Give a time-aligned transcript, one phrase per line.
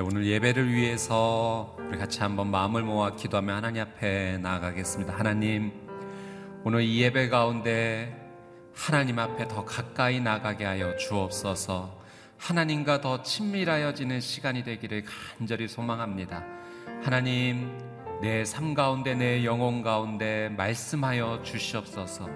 [0.00, 5.14] 오늘 예배를 위해서 우리 같이 한번 마음을 모아 기도하며 하나님 앞에 나아가겠습니다.
[5.14, 5.70] 하나님,
[6.64, 8.16] 오늘 이 예배 가운데
[8.74, 12.00] 하나님 앞에 더 가까이 나가게 하여 주옵소서.
[12.38, 15.04] 하나님과 더 친밀하여지는 시간이 되기를
[15.38, 16.42] 간절히 소망합니다.
[17.02, 17.70] 하나님,
[18.22, 22.30] 내 삶 가운데, 내 영혼 가운데 말씀하여 주시옵소서.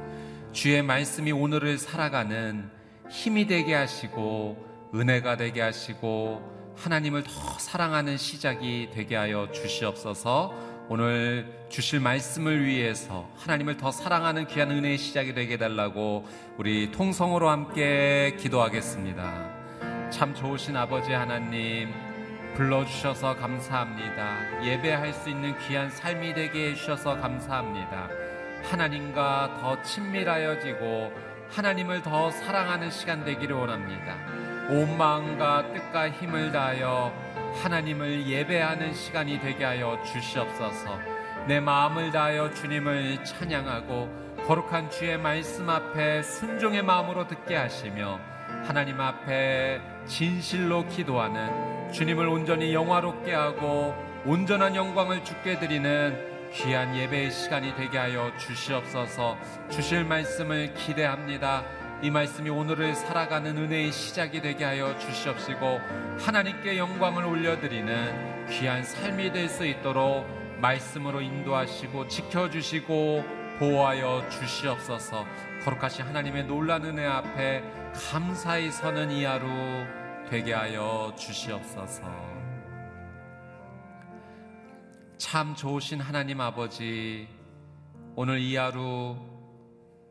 [0.52, 2.70] 주의 말씀이 오늘을 살아가는
[3.08, 10.54] 힘이 되게 하시고, 은혜가 되게 하시고, 하나님을 더 사랑하는 시작이 되게 하여 주시옵소서.
[10.88, 16.28] 오늘 주실 말씀을 위해서 하나님을 더 사랑하는 귀한 은혜의 시작이 되게 해달라고
[16.58, 20.10] 우리 통성으로 함께 기도하겠습니다.
[20.10, 21.92] 참 좋으신 아버지 하나님,
[22.54, 24.64] 불러주셔서 감사합니다.
[24.64, 28.08] 예배할 수 있는 귀한 삶이 되게 해주셔서 감사합니다.
[28.62, 31.12] 하나님과 더 친밀하여지고
[31.50, 34.45] 하나님을 더 사랑하는 시간 되기를 원합니다.
[34.68, 37.12] 온 마음과 뜻과 힘을 다하여
[37.62, 40.98] 하나님을 예배하는 시간이 되게 하여 주시옵소서.
[41.46, 48.18] 내 마음을 다하여 주님을 찬양하고 거룩한 주의 말씀 앞에 순종의 마음으로 듣게 하시며
[48.64, 57.76] 하나님 앞에 진실로 기도하는 주님을 온전히 영화롭게 하고 온전한 영광을 주께 드리는 귀한 예배의 시간이
[57.76, 59.36] 되게 하여 주시옵소서
[59.70, 61.62] 주실 말씀을 기대합니다.
[62.02, 65.80] 이 말씀이 오늘을 살아가는 은혜의 시작이 되게 하여 주시옵시고
[66.18, 70.26] 하나님께 영광을 올려드리는 귀한 삶이 될 수 있도록
[70.60, 73.24] 말씀으로 인도하시고 지켜주시고
[73.58, 75.24] 보호하여 주시옵소서.
[75.64, 77.62] 거룩하신 하나님의 놀란 은혜 앞에
[78.10, 79.46] 감사히 서는 이 하루
[80.28, 82.02] 되게 하여 주시옵소서.
[85.16, 87.26] 참 좋으신 하나님 아버지
[88.14, 89.16] 오늘 이 하루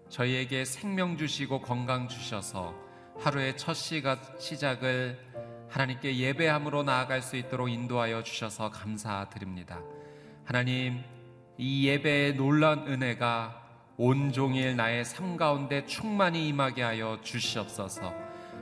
[0.10, 2.74] 저희에게 생명 주시고 건강 주셔서
[3.20, 5.20] 하루의 첫 시작을
[5.70, 9.82] 하나님께 예배함으로 나아갈 수 있도록 인도하여 주셔서 감사드립니다.
[10.44, 11.04] 하나님,
[11.58, 13.64] 이 예배의 놀란 은혜가
[13.98, 18.14] 온종일 나의 삶 가운데 충만히 임하게 하여 주시옵소서.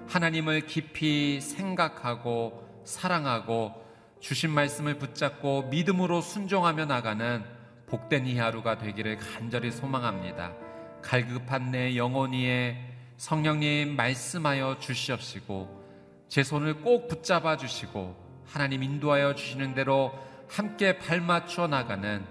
[0.08, 3.74] 하나님을 깊이 생각하고 사랑하고
[4.20, 7.44] 주신 말씀을 붙잡고 믿음으로 순종하며 나가는
[7.88, 10.63] 복된 이 하루가 되기를 간절히 소망합니다.
[11.04, 12.78] 갈급한 내 영혼 위에
[13.18, 15.84] 성령님 말씀하여 주시옵시고
[16.30, 18.16] 제 손을 꼭 붙잡아 주시고
[18.46, 20.12] 하나님 인도하여 주시는 대로
[20.50, 22.26] 함께 발맞춰 나가는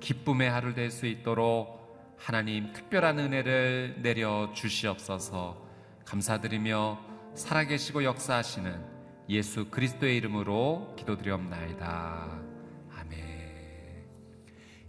[0.00, 1.76] 기쁨의 하루 될 수 있도록
[2.18, 5.62] 하나님 특별한 은혜를 내려 주시옵소서
[6.06, 6.98] 감사드리며
[7.34, 8.96] 살아계시고 역사하시는
[9.28, 12.55] 예수 그리스도의 이름으로 기도드리옵나이다.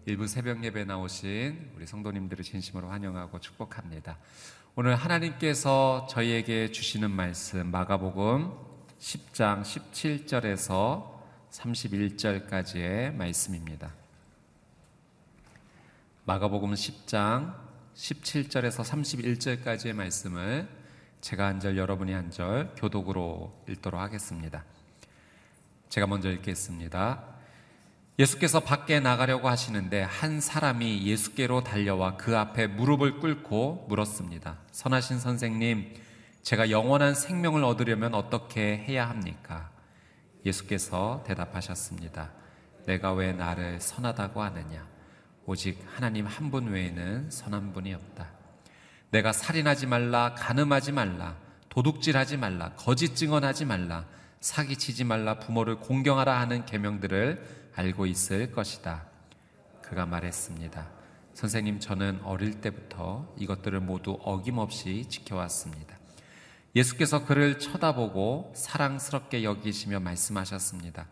[0.08, 4.18] 일부 새벽 예배 나오신 우리 성도님들을 진심으로 환영하고 축복합니다.
[4.78, 8.54] 오늘 하나님께서 저희에게 주시는 말씀 마가복음
[9.02, 11.12] 10장 17절에서
[11.52, 13.92] 31절까지의 말씀입니다.
[16.24, 17.54] 마가복음 10장
[17.94, 20.70] 17절에서 31절까지의 말씀을
[21.20, 24.64] 제가 한 절 여러분이 한 절 교독으로 읽도록 하겠습니다.
[25.90, 27.36] 제가 먼저 읽겠습니다.
[28.20, 34.58] 예수께서 밖에 나가려고 하시는데 한 사람이 예수께로 달려와 그 앞에 무릎을 꿇고 물었습니다.
[34.72, 35.94] 선하신 선생님,
[36.42, 39.70] 제가 영원한 생명을 얻으려면 어떻게 해야 합니까?
[40.46, 42.32] 예수께서 대답하셨습니다.
[42.88, 44.88] 내가 왜 나를 선하다고 하느냐?
[45.46, 48.30] 오직 하나님 한 분 외에는 선한 분이 없다.
[49.12, 51.36] 내가 살인하지 말라, 가늠하지 말라,
[51.70, 54.06] 도둑질하지 말라, 거짓 증언하지 말라,
[54.40, 59.06] 사기치지 말라, 부모를 공경하라 하는 계명들을 알고 있을 것이다.
[59.84, 60.88] 그가 말했습니다.
[61.36, 65.96] 선생님, 저는 어릴 때부터 이것들을 모두 어김없이 지켜왔습니다.
[66.76, 71.06] 예수께서 그를 쳐다보고 사랑스럽게 여기시며 말씀하셨습니다.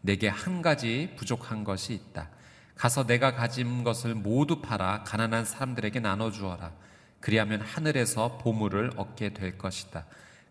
[0.00, 2.30] 내게 한 가지 부족한 것이 있다.
[2.76, 6.72] 가서 내가 가진 것을 모두 팔아 가난한 사람들에게 나눠주어라.
[7.18, 10.06] 그리하면 하늘에서 보물을 얻게 될 것이다.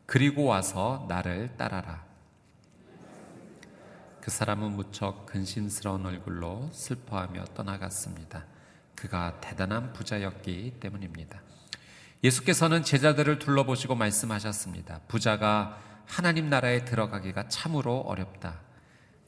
[0.05, 2.03] 그리고 와서 나를 따라라.
[4.25, 8.43] 그 사람은 무척 근심스러운 얼굴로 슬퍼하며 떠나갔습니다.
[8.95, 11.39] 그가 대단한 부자였기 때문입니다.
[12.23, 15.01] 예수께서는 제자들을 둘러보시고 말씀하셨습니다.
[15.07, 18.61] 부자가 하나님 나라에 들어가기가 참으로 어렵다.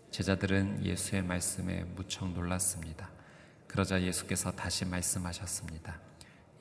[0.09, 3.11] 제자들은 예수의 말씀에 무척 놀랐습니다.
[3.67, 5.99] 그러자 예수께서 다시 말씀하셨습니다.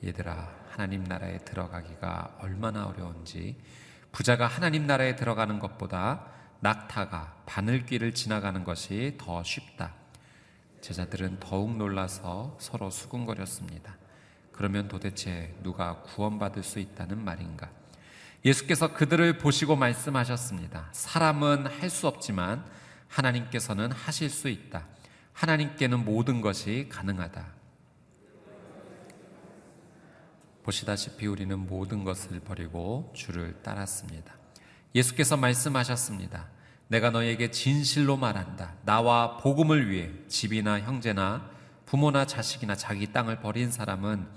[0.05, 3.59] 얘들아, 하나님 나라에 들어가기가 얼마나 어려운지
[4.11, 9.93] 부자가 하나님 나라에 들어가는 것보다 낙타가 바늘길을 지나가는 것이 더 쉽다.
[10.81, 13.97] 제자들은 더욱 놀라서 서로 수군거렸습니다.
[14.51, 17.69] 그러면 도대체 누가 구원받을 수 있다는 말인가?
[18.45, 20.89] 예수께서 그들을 보시고 말씀하셨습니다.
[20.91, 22.65] 사람은 할 수 없지만
[23.07, 24.85] 하나님께서는 하실 수 있다.
[25.33, 27.45] 하나님께는 모든 것이 가능하다.
[30.63, 34.36] 보시다시피 우리는 모든 것을 버리고 주를 따랐습니다.
[34.97, 36.47] 예수께서 말씀하셨습니다.
[36.87, 38.73] 내가 너에게 진실로 말한다.
[38.83, 41.51] 나와 복음을 위해 집이나 형제나
[41.85, 44.27] 부모나 자식이나 자기 땅을 버린 사람은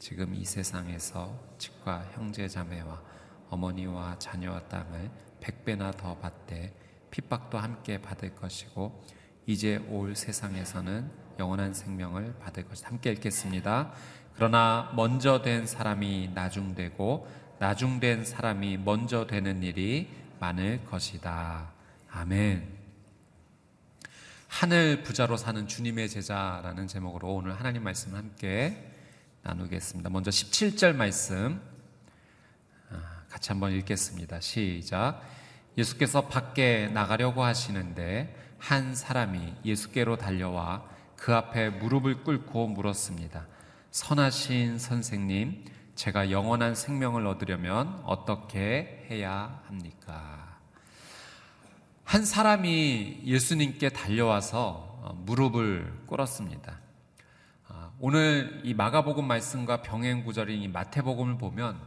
[0.00, 3.02] 지금 이 세상에서 집과 형제 자매와
[3.50, 5.10] 어머니와 자녀와 땅을
[5.40, 6.74] 백배나 더 받되
[7.10, 9.04] 핍박도 함께 받을 것이고
[9.46, 12.88] 이제 올 세상에서는 영원한 생명을 받을 것이다.
[12.88, 13.92] 함께 읽겠습니다.
[14.34, 20.08] 그러나 먼저 된 사람이 나중되고 나중된 사람이 먼저 되는 일이
[20.40, 21.70] 많을 것이다.
[22.10, 22.68] 아멘.
[24.48, 28.92] 하늘 부자로 사는 주님의 제자라는 제목으로 오늘 하나님 말씀을 함께
[29.42, 30.10] 나누겠습니다.
[30.10, 31.60] 먼저 17절 말씀
[32.90, 34.40] 아, 같이 한번 읽겠습니다.
[34.40, 35.22] 시작.
[35.76, 43.46] 예수께서 밖에 나가려고 하시는데 한 사람이 예수께로 달려와 그 앞에 무릎을 꿇고 물었습니다.
[43.90, 50.58] 선하신 선생님, 제가 영원한 생명을 얻으려면 어떻게 해야 합니까?
[52.02, 56.78] 한 사람이 예수님께 달려와서 어, 무릎을 꿇었습니다.
[57.68, 61.80] 아, 오늘 이 마가복음 말씀과 병행 구절인 이 마태복음을 보면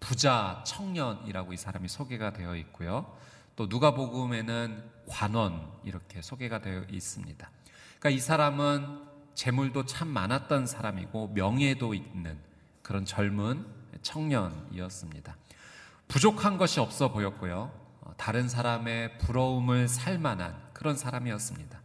[0.00, 3.16] 부자 청년이라고 이 사람이 소개가 되어 있고요.
[3.56, 7.50] 또 누가복음에는 관원 이렇게 소개가 되어 있습니다.
[7.98, 9.02] 그러니까 이 사람은
[9.34, 12.38] 재물도 참 많았던 사람이고 명예도 있는
[12.84, 13.66] 그런 젊은
[14.02, 15.36] 청년이었습니다.
[16.06, 17.72] 부족한 것이 없어 보였고요.
[18.02, 21.80] 어, 다른 사람의 부러움을 살 만한 그런 사람이었습니다.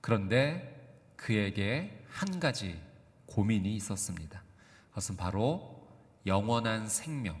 [0.00, 2.80] 그런데 그에게 한 가지
[3.26, 4.42] 고민이 있었습니다.
[4.88, 5.86] 그것은 바로
[6.26, 7.36] 영원한 생명,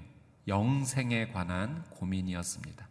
[0.46, 2.86] 영생에 관한 고민이었습니다.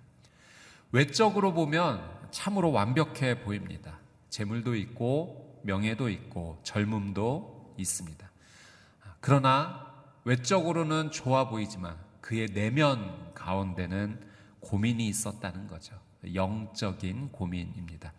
[0.91, 3.99] 외적으로 보면 참으로 완벽해 보입니다.
[4.29, 8.27] 재물도 있고 명예도 있고 젊음도 있습니다.
[9.19, 9.88] 그러나
[10.23, 14.19] 외적으로는 좋아 보이지만 그의 내면 가운데는
[14.59, 15.99] 고민이 있었다는 거죠.
[16.33, 18.13] 영적인 고민입니다.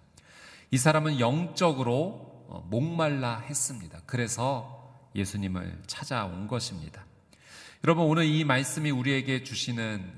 [0.70, 4.00] 이 사람은 영적으로 어, 목말라 했습니다.
[4.06, 7.04] 그래서 예수님을 찾아온 것입니다.
[7.84, 10.12] 여러분, 오늘 이 말씀이 우리에게 주시는,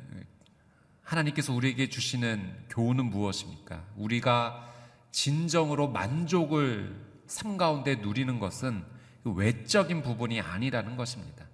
[1.02, 3.84] 하나님께서 우리에게 주시는 교훈은 무엇입니까?
[3.96, 4.72] 우리가
[5.10, 6.94] 진정으로 만족을
[7.26, 8.84] 삶 가운데 누리는 것은
[9.24, 11.46] 외적인 부분이 아니라는 것입니다.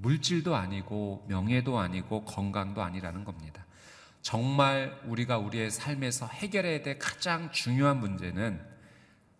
[0.00, 3.64] 물질도 아니고 명예도 아니고 건강도 아니라는 겁니다.
[4.22, 8.60] 정말 우리가 우리의 삶에서 해결해야 될 가장 중요한 문제는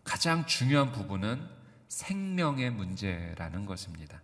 [0.04, 1.46] 가장 중요한 부분은
[1.88, 4.22] 생명의 문제라는 것입니다.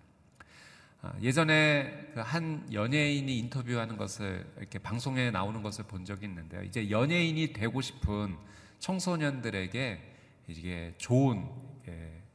[1.02, 6.62] 아, 예전에 그한 연예인이 인터뷰하는 것을 이렇게 방송에 나오는 것을 본 적이 있는데요.
[6.62, 8.36] 이제 연예인이 되고 싶은
[8.78, 10.14] 청소년들에게
[10.48, 11.46] 이게 좋은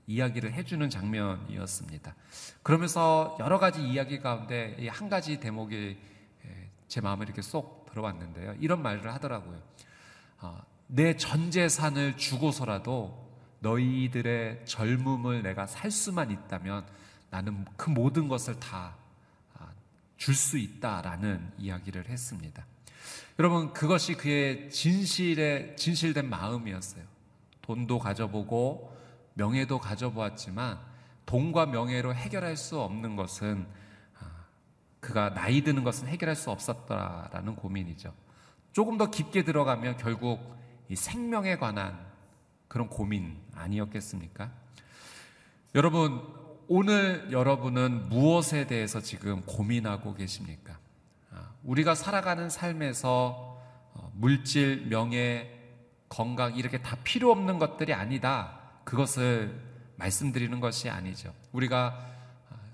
[0.10, 2.16] 이야기를 해주는 장면이었습니다.
[2.64, 5.98] 그러면서 여러 가지 이야기 가운데 한 가지 대목이
[6.88, 8.56] 제 마음에 이렇게 쏙 들어왔는데요.
[8.60, 9.62] 이런 말을 하더라고요.
[10.40, 16.88] 아, 내전 재산을 주고서라도 너희들의 젊음을 내가 살 수만 있다면
[17.30, 18.96] 나는 그 모든 것을 다
[20.18, 22.66] 줄수 아, 있다라는 이야기를 했습니다.
[23.38, 27.04] 여러분 그것이 그의 진실의 진실된 마음이었어요.
[27.62, 28.99] 돈도 가져보고
[29.34, 30.80] 명예도 가져보았지만
[31.26, 33.68] 돈과 명예로 해결할 수 없는 것은
[34.20, 34.26] 아,
[35.00, 38.14] 그가 나이 드는 것은 해결할 수 없었다라는 고민이죠.
[38.72, 40.40] 조금 더 깊게 들어가면 결국
[40.90, 42.00] 이 생명에 관한
[42.68, 44.52] 그런 고민 아니었겠습니까?
[45.76, 46.22] 여러분,
[46.68, 50.78] 오늘 여러분은 무엇에 대해서 지금 고민하고 계십니까?
[51.32, 53.60] 아, 우리가 살아가는 삶에서
[53.94, 55.60] 어, 물질, 명예,
[56.10, 58.59] 건강 이렇게 다 필요 없는 것들이 아니다.
[58.84, 59.60] 그것을
[59.96, 61.34] 말씀드리는 것이 아니죠.
[61.52, 62.00] 우리가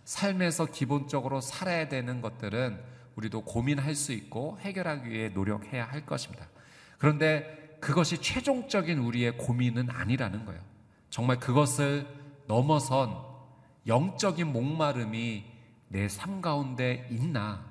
[0.03, 2.79] 삶에서 기본적으로 살아야 되는 것들은
[3.15, 6.47] 우리도 고민할 수 있고 해결하기 위해 노력해야 할 것입니다.
[6.97, 10.61] 그런데 그것이 최종적인 우리의 고민은 아니라는 거예요.
[11.09, 12.07] 정말 그것을
[12.47, 13.15] 넘어선
[13.87, 15.45] 영적인 목마름이
[15.87, 17.63] 내 삶 가운데 있나.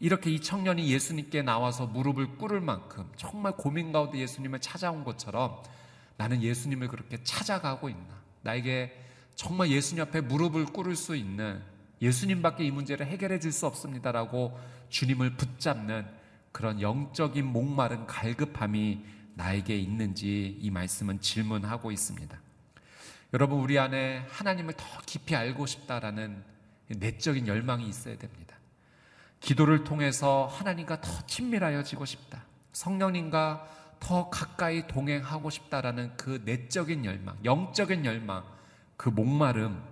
[0.00, 5.62] 이렇게 이 청년이 예수님께 나와서 무릎을 꿇을 만큼 정말 고민 가운데 예수님을 찾아온 것처럼
[6.18, 8.20] 나는 예수님을 그렇게 찾아가고 있나?
[8.42, 8.92] 나에게
[9.34, 11.62] 정말 예수님 앞에 무릎을 꿇을 수 있는
[12.02, 14.58] 예수님밖에 이 문제를 해결해 줄 수 없습니다라고
[14.90, 16.06] 주님을 붙잡는
[16.52, 22.36] 그런 영적인 목마른 갈급함이 나에게 있는지 이 말씀은 질문하고 있습니다.
[23.32, 26.42] 여러분, 우리 안에 하나님을 더 깊이 알고 싶다라는
[26.88, 28.56] 내적인 열망이 있어야 됩니다.
[29.40, 32.42] 기도를 통해서 하나님과 더 친밀하여지고 싶다.
[32.72, 38.44] 성령님과 더 가까이 동행하고 싶다라는 그 내적인 열망, 영적인 열망,
[38.96, 39.82] 그 목마름,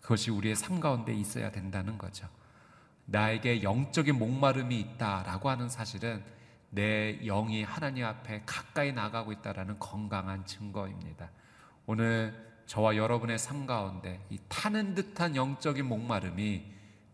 [0.00, 2.28] 그것이 우리의 삶 가운데 있어야 된다는 거죠.
[3.06, 6.22] 나에게 영적인 목마름이 있다라고 하는 사실은
[6.70, 11.30] 내 영이 하나님 앞에 가까이 나가고 있다라는 건강한 증거입니다.
[11.86, 16.64] 오늘 저와 여러분의 삶 가운데 이 타는 듯한 영적인 목마름이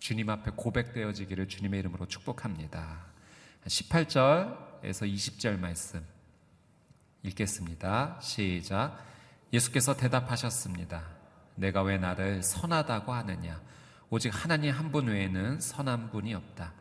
[0.01, 3.07] 주님 앞에 고백되어지기를 주님의 이름으로 축복합니다.
[3.65, 6.05] 18절에서 20절 말씀
[7.25, 8.19] 읽겠습니다.
[8.21, 8.99] 시작.
[9.52, 11.02] 예수께서 대답하셨습니다.
[11.57, 13.61] 내가 왜 나를 선하다고 하느냐?
[14.11, 16.73] 오직 하나님 한 분 외에는 선한 분이 없다.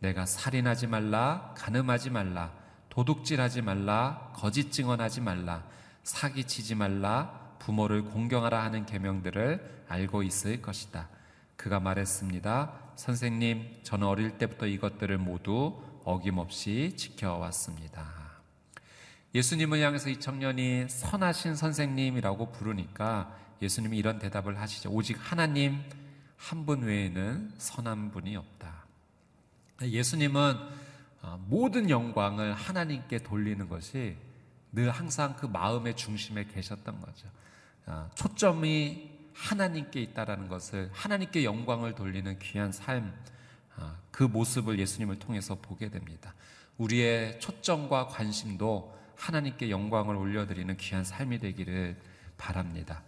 [0.00, 2.52] 내가 살인하지 말라, 간음하지 말라,
[2.88, 5.64] 도둑질하지 말라, 거짓 증언하지 말라,
[6.02, 11.08] 사기치지 말라, 부모를 공경하라 하는 계명들을 알고 있을 것이다.
[11.56, 12.72] 그가 말했습니다.
[12.96, 18.21] 선생님, 저는 어릴 때부터 이것들을 모두 어김없이 지켜왔습니다.
[19.34, 24.90] 예수님을 향해서 이 청년이 선하신 선생님이라고 부르니까 예수님이 이런 대답을 하시죠.
[24.90, 25.82] 오직 하나님
[26.36, 28.84] 한 분 외에는 선한 분이 없다.
[29.80, 30.56] 예수님은
[31.22, 34.16] 어, 모든 영광을 하나님께 돌리는 것이
[34.72, 37.28] 늘 항상 그 마음의 중심에 계셨던 거죠.
[37.86, 43.14] 아, 초점이 하나님께 있다라는 것을 하나님께 영광을 돌리는 귀한 삶,
[43.76, 46.34] 아, 그 모습을 예수님을 통해서 보게 됩니다.
[46.78, 51.96] 우리의 초점과 관심도 하나님께 영광을 올려드리는 귀한 삶이 되기를
[52.36, 53.02] 바랍니다.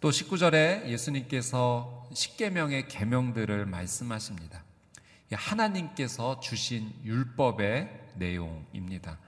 [0.00, 4.64] 또 19절에 예수님께서 십계명의 계명들을 말씀하십니다.
[5.32, 9.18] 하나님께서 주신 율법의 내용입니다.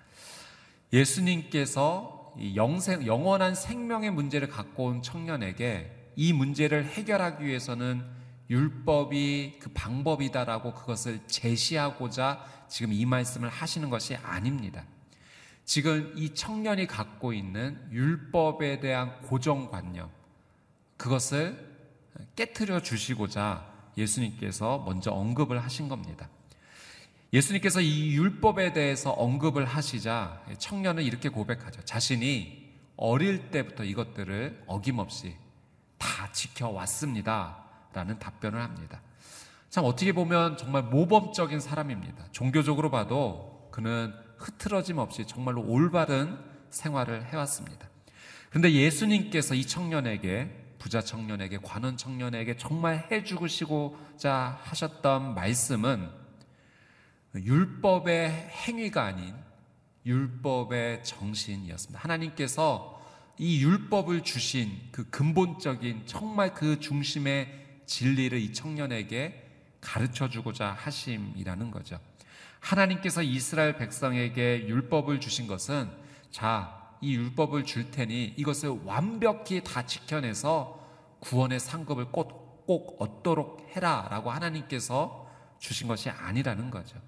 [0.93, 8.05] 예수님께서 영생, 영원한 생명의 문제를 갖고 온 청년에게 이 문제를 해결하기 위해서는
[8.51, 14.85] 율법이 그 방법이다라고 그것을 제시하고자 지금 이 말씀을 하시는 것이 아닙니다.
[15.73, 20.11] 지금 이 청년이 갖고 있는 율법에 대한 고정관념,
[20.99, 21.57] 그것을
[22.37, 26.29] 깨뜨려 주시고자 예수님께서 먼저 언급을 하신 겁니다.
[27.33, 31.83] 예수님께서 이 율법에 대해서 언급을 하시자 청년은 이렇게 고백하죠.
[31.87, 35.35] 자신이 어릴 때부터 이것들을 어김없이
[35.97, 37.65] 다 지켜왔습니다.
[37.95, 39.01] 라는 답변을 합니다.
[39.71, 42.27] 참 어떻게 보면 정말 모범적인 사람입니다.
[42.31, 46.39] 종교적으로 봐도 그는 흐트러짐 없이 정말로 올바른
[46.71, 47.89] 생활을 해왔습니다.
[48.51, 56.11] 그런데 예수님께서 이 청년에게 부자 청년에게 관원 청년에게 정말 해주시고자 하셨던 말씀은
[57.37, 59.35] 율법의 행위가 아닌
[60.05, 62.01] 율법의 정신이었습니다.
[62.01, 63.01] 하나님께서
[63.39, 67.49] 이 율법을 주신 그 근본적인 정말 그 중심의
[67.87, 69.49] 진리를 이 청년에게
[69.81, 71.99] 가르쳐 주고자 하심이라는 거죠.
[72.63, 75.91] 하나님께서 이스라엘 백성에게 율법을 주신 것은
[76.31, 80.81] 자, 이 율법을 줄 테니 이것을 완벽히 다 지켜내서
[81.21, 86.99] 구원의 상급을 꼭, 꼭 얻도록 해라 라고 하나님께서 주신 것이 아니라는 거죠.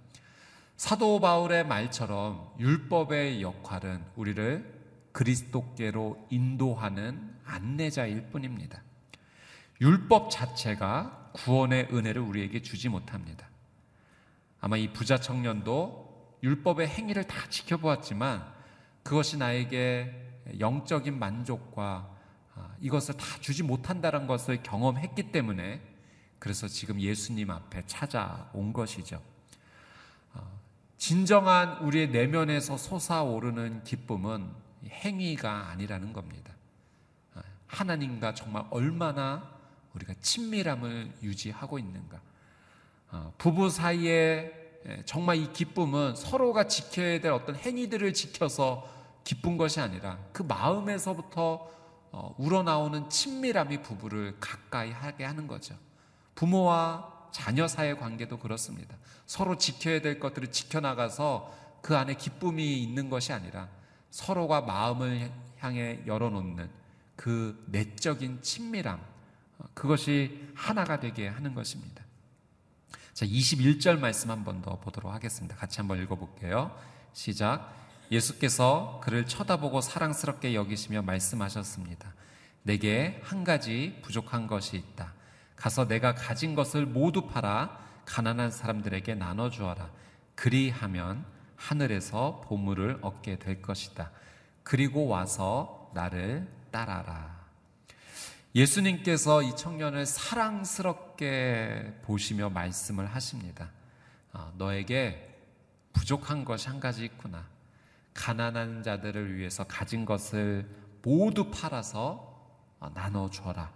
[0.76, 8.82] 사도 바울의 말처럼 율법의 역할은 우리를 그리스도께로 인도하는 안내자일 뿐입니다.
[9.80, 13.46] 율법 자체가 구원의 은혜를 우리에게 주지 못합니다.
[14.64, 18.50] 아마 이 부자 청년도 율법의 행위를 다 지켜보았지만
[19.02, 22.10] 그것이 나에게 영적인 만족과
[22.54, 25.82] 아, 이것을 다 주지 못한다는 것을 경험했기 때문에
[26.38, 29.20] 그래서 지금 예수님 앞에 찾아온 것이죠.
[30.96, 34.48] 진정한 우리의 내면에서 솟아오르는 기쁨은
[34.86, 36.54] 행위가 아니라는 겁니다.
[37.66, 39.46] 하나님과 정말 얼마나
[39.92, 42.18] 우리가 친밀함을 유지하고 있는가.
[43.14, 44.52] 어, 부부 사이에
[45.04, 48.90] 정말 이 기쁨은 서로가 지켜야 될 어떤 행위들을 지켜서
[49.22, 51.70] 기쁜 것이 아니라 그 마음에서부터
[52.10, 55.76] 어, 우러나오는 친밀함이 부부를 가까이 하게 하는 거죠.
[56.34, 58.96] 부모와 자녀 사이의 관계도 그렇습니다.
[59.26, 63.68] 서로 지켜야 될 것들을 지켜나가서 그 안에 기쁨이 있는 것이 아니라
[64.10, 66.68] 서로가 마음을 향해 열어놓는
[67.16, 69.00] 그 내적인 친밀함,
[69.72, 72.03] 그것이 하나가 되게 하는 것입니다.
[73.14, 75.54] 자, 21절 말씀 한 번 더 보도록 하겠습니다.
[75.56, 76.76] 같이 한번 읽어볼게요.
[77.12, 77.72] 시작.
[78.10, 82.12] 예수께서 그를 쳐다보고 사랑스럽게 여기시며 말씀하셨습니다.
[82.64, 85.12] 내게 한 가지 부족한 것이 있다.
[85.56, 89.90] 가서 내가 가진 것을 모두 팔아 가난한 사람들에게 나눠 주어라.
[90.34, 91.24] 그리하면
[91.56, 94.10] 하늘에서 보물을 얻게 될 것이다.
[94.64, 97.33] 그리고 와서 나를 따라라.
[98.54, 103.70] 예수님께서 이 청년을 사랑스럽게 보시며 말씀을 하십니다.
[104.32, 105.40] 어, 너에게
[105.92, 107.48] 부족한 것이 한 가지 있구나.
[108.14, 110.68] 가난한 자들을 위해서 가진 것을
[111.02, 112.32] 모두 팔아서
[112.78, 113.72] 어, 나눠 주어라.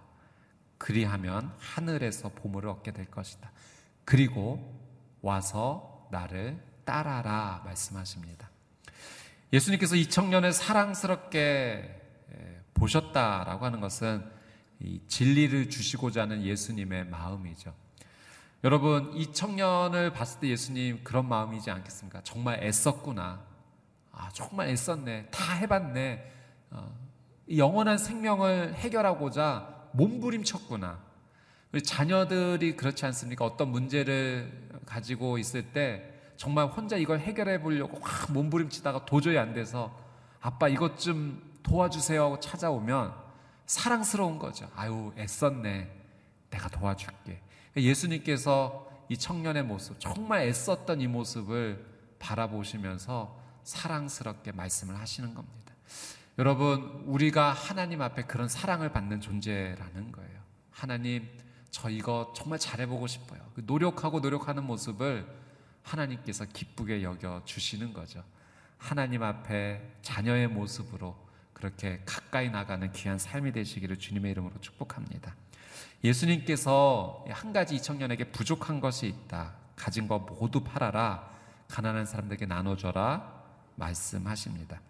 [0.79, 3.51] 그리하면 하늘에서 보물을 얻게 될 것이다.
[4.05, 4.81] 그리고
[5.23, 8.49] 와서 나를 따라라 말씀하십니다.
[9.53, 11.97] 예수님께서 이 청년을 사랑스럽게
[12.75, 14.38] 보셨다라고 하는 것은
[15.07, 17.75] 진리를 주시고자 하는 예수님의 마음이죠.
[18.65, 22.23] 여러분, 이 청년을 봤을 때 예수님 그런 마음이지 않겠습니까?
[22.25, 23.41] 정말 애썼구나.
[24.13, 25.29] 아, 정말 애썼네.
[25.31, 26.33] 다 해봤네.
[26.71, 26.93] 어,
[27.57, 30.99] 영원한 생명을 해결하고자 몸부림쳤구나.
[31.73, 33.45] 우리 자녀들이 그렇지 않습니까?
[33.45, 39.95] 어떤 문제를 가지고 있을 때 정말 혼자 이걸 해결해 보려고 확 몸부림치다가 도저히 안 돼서
[40.41, 43.13] 아빠 이것 좀 도와주세요 하고 찾아오면
[43.69, 44.69] 사랑스러운 거죠.
[44.75, 45.89] 아유, 애썼네.
[46.51, 47.41] 내가 도와줄게.
[47.77, 51.85] 예수님께서 이 청년의 모습, 정말 애썼던 이 모습을
[52.19, 55.75] 바라보시면서 사랑스럽게 말씀을 하시는 겁니다.
[56.39, 60.41] 여러분, 우리가 하나님 앞에 그런 사랑을 받는 존재라는 거예요.
[60.71, 61.29] 하나님,
[61.71, 63.41] 저 이거 정말 잘해보고 싶어요.
[63.55, 65.29] 그 노력하고 노력하는 모습을
[65.83, 68.25] 하나님께서 기쁘게 여겨 주시는 거죠.
[68.79, 71.28] 하나님 앞에 자녀의 모습으로
[71.59, 75.35] 그렇게 가까이 나가는 귀한 삶이 되시기를 주님의 이름으로 축복합니다.
[76.05, 79.55] 예수님께서 한 가지 이 청년에게 부족한 것이 있다.
[79.75, 81.29] 가진 거 모두 팔아라.
[81.67, 83.43] 가난한 사람들에게 나눠줘라.
[83.75, 84.81] 말씀하십니다.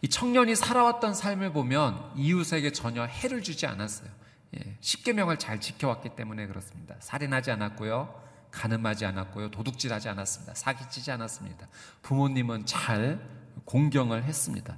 [0.00, 4.08] 이 청년이 살아왔던 삶을 보면 이웃에게 전혀 해를 주지 않았어요.
[4.56, 6.96] 예, 십계명을 잘 지켜왔기 때문에 그렇습니다.
[7.00, 8.22] 살인하지 않았고요.
[8.50, 9.50] 가늠하지 않았고요.
[9.50, 10.54] 도둑질하지 않았습니다.
[10.54, 11.68] 사기치지 않았습니다.
[12.02, 13.20] 부모님은 잘
[13.64, 14.76] 공경을 했습니다.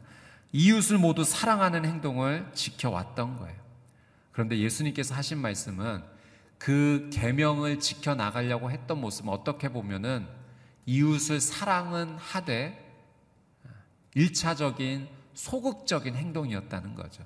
[0.56, 3.56] 이웃을 모두 사랑하는 행동을 지켜왔던 거예요.
[4.30, 6.04] 그런데 예수님께서 하신 말씀은
[6.58, 10.28] 그 계명을 지켜 나가려고 했던 모습은 어떻게 보면은
[10.86, 12.80] 이웃을 사랑은 하되
[14.14, 17.24] 일차적인 소극적인 행동이었다는 거죠.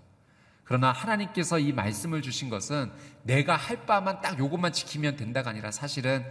[0.64, 2.90] 그러나 하나님께서 이 말씀을 주신 것은
[3.24, 6.24] 내가 할 바만 딱 요것만 지키면 된다가 아니라 사실은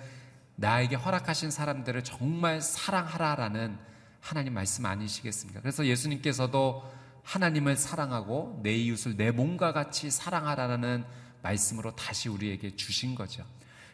[0.55, 3.77] 나에게 허락하신 사람들을 정말 사랑하라라는
[4.19, 5.61] 하나님 말씀 아니시겠습니까?
[5.61, 6.83] 그래서 예수님께서도
[7.23, 11.05] 하나님을 사랑하고 내 이웃을 내 몸과 같이 사랑하라는
[11.41, 13.45] 말씀으로 다시 우리에게 주신 거죠.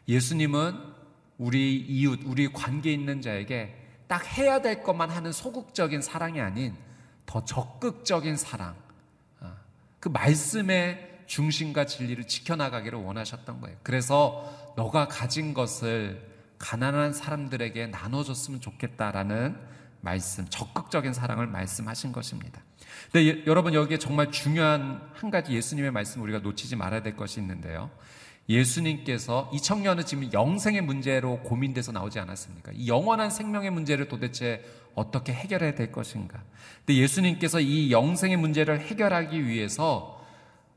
[0.08, 0.78] 예수님은
[1.38, 3.76] 우리 이웃, 우리 관계 있는 자에게
[4.08, 6.76] 딱 해야 될 것만 하는 소극적인 사랑이 아닌
[7.26, 8.76] 더 적극적인 사랑,
[9.40, 9.56] 아,
[10.00, 13.78] 그 말씀의 중심과 진리를 지켜나가기를 원하셨던 거예요.
[13.82, 19.58] 그래서 너가 가진 것을 가난한 사람들에게 나눠줬으면 좋겠다라는
[20.04, 22.62] 말씀, 적극적인 사랑을 말씀하신 것입니다.
[23.12, 27.40] 근데 예, 여러분 여기에 정말 중요한 한 가지 예수님의 말씀 우리가 놓치지 말아야 될 것이
[27.40, 27.90] 있는데요.
[28.50, 32.74] 예수님께서 이 청년은 지금 영생의 문제로 고민돼서 나오지 않았습니까?
[32.76, 34.62] 이 영원한 생명의 문제를 도대체
[34.94, 36.44] 어떻게 해결해야 될 것인가?
[36.86, 40.22] 근데 예수님께서 이 영생의 문제를 해결하기 위해서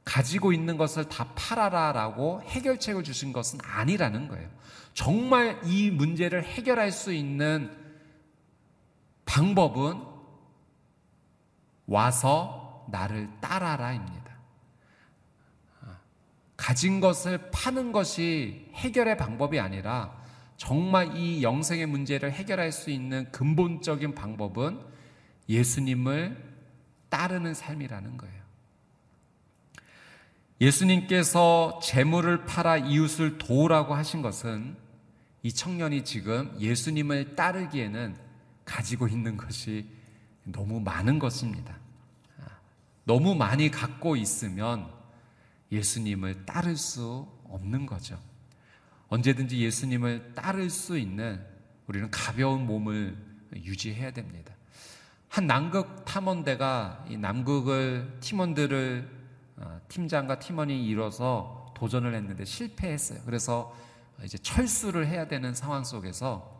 [0.04, 4.48] 가지고 있는 것을 다 팔아라라고 해결책을 주신 것은 아니라는 거예요.
[4.94, 7.85] 정말 이 문제를 해결할 수 있는
[9.26, 10.02] 방법은
[11.86, 14.26] 와서 나를 따라라입니다.
[16.56, 20.16] 가진 것을 파는 것이 해결의 방법이 아니라
[20.56, 24.80] 정말 이 영생의 문제를 해결할 수 있는 근본적인 방법은
[25.48, 26.56] 예수님을
[27.08, 28.36] 따르는 삶이라는 거예요.
[30.60, 34.76] 예수님께서 재물을 팔아 이웃을 도우라고 하신 것은
[35.42, 38.25] 이 청년이 지금 예수님을 따르기에는
[38.66, 39.88] 가지고 있는 것이
[40.44, 41.74] 너무 많은 것입니다.
[43.04, 44.92] 너무 많이 갖고 있으면
[45.72, 48.20] 예수님을 따를 수 없는 거죠.
[49.08, 51.40] 언제든지 예수님을 따를 수 있는
[51.86, 53.16] 우리는 가벼운 몸을
[53.54, 54.52] 유지해야 됩니다.
[55.28, 59.16] 한 남극 탐험대가 이 남극을 팀원들을
[59.58, 63.20] 어, 팀장과 팀원이 이뤄서 도전을 했는데 실패했어요.
[63.24, 63.74] 그래서
[64.24, 66.55] 이제 철수를 해야 되는 상황 속에서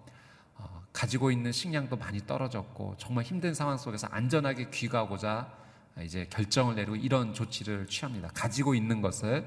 [0.97, 5.53] 가지고 있는 식량도 많이 떨어졌고 정말 힘든 상황 속에서 안전하게 귀가하고자
[6.03, 8.31] 이제 결정을 내리고 이런 조치를 취합니다.
[8.33, 9.47] 가지고 있는 것을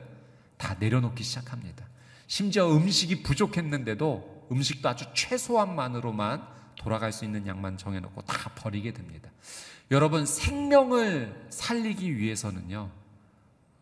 [0.58, 1.88] 다 내려놓기 시작합니다.
[2.28, 9.32] 심지어 음식이 부족했는데도 음식도 아주 최소한만으로만 돌아갈 수 있는 양만 정해놓고 다 버리게 됩니다.
[9.90, 12.92] 여러분 생명을 살리기 위해서는요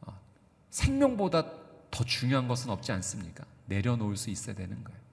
[0.02, 0.20] 어,
[0.70, 1.52] 생명보다
[1.92, 3.44] 더 중요한 것은 없지 않습니까?
[3.66, 5.07] 내려놓을 수 있어야 되는 거예요.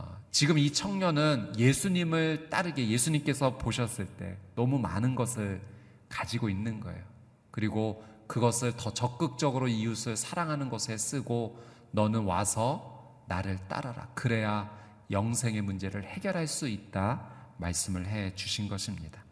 [0.00, 5.60] 어, 지금 이 청년은 예수님을 따르게 예수님께서 보셨을 때 너무 많은 것을
[6.08, 7.02] 가지고 있는 거예요.
[7.50, 11.60] 그리고 그것을 더 적극적으로 이웃을 사랑하는 것에 쓰고
[11.90, 14.08] 너는 와서 나를 따라라.
[14.14, 14.70] 그래야
[15.10, 17.26] 영생의 문제를 해결할 수 있다.
[17.58, 19.22] 말씀을 해 주신 것입니다.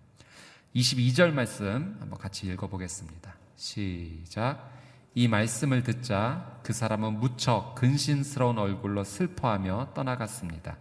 [0.75, 3.35] 22절 말씀 한번 같이 읽어보겠습니다.
[3.57, 4.78] 시작.
[5.19, 10.77] 이 말씀을 듣자 그 사람은 무척 근신스러운 얼굴로 슬퍼하며 떠나갔습니다.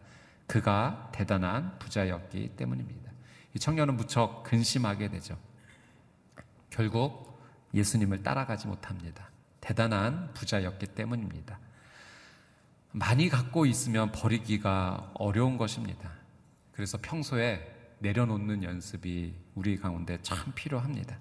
[0.45, 3.12] 그가 대단한 부자였기 때문입니다.
[3.56, 5.39] 이 청년은 무척 근심하게 되죠.
[6.69, 7.41] 결국
[7.73, 9.28] 예수님을 따라가지 못합니다.
[9.60, 11.58] 대단한 부자였기 때문입니다.
[12.91, 16.12] 많이 갖고 있으면 버리기가 어려운 것입니다.
[16.73, 21.17] 그래서 평소에 내려놓는 연습이 우리 가운데 참 필요합니다.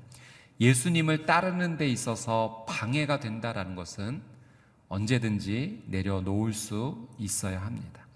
[0.61, 4.23] 예수님을 따르는 데 있어서 방해가 된다라는 것은
[4.89, 8.07] 언제든지 내려놓을 수 있어야 합니다.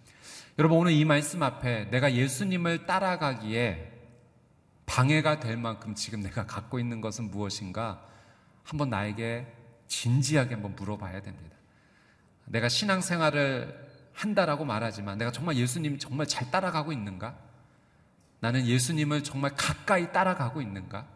[0.58, 3.92] 여러분 오늘 이 말씀 앞에 내가 예수님을 따라가기에
[4.86, 8.06] 방해가 될 만큼 지금 내가 갖고 있는 것은 무엇인가
[8.64, 9.46] 한번 나에게
[9.86, 11.56] 진지하게 한번 물어봐야 됩니다.
[12.46, 17.36] 내가 신앙생활을 한다라고 말하지만 내가 정말 예수님 정말 잘 따라가고 있는가?
[18.40, 21.06] 나는 예수님을 정말 가까이 따라가고 있는가?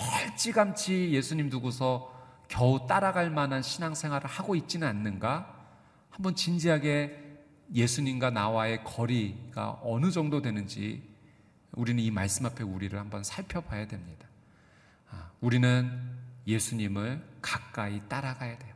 [0.00, 2.12] 멀찌감치 예수님 두고서
[2.48, 5.54] 겨우 따라갈 만한 신앙생활을 하고 있지는 않는가?
[6.10, 7.30] 한번 진지하게
[7.74, 11.08] 예수님과 나와의 거리가 어느 정도 되는지
[11.72, 14.26] 우리는 이 말씀 앞에 우리를 한번 살펴봐야 됩니다.
[15.10, 18.74] 아, 우리는 예수님을 가까이 따라가야 돼요.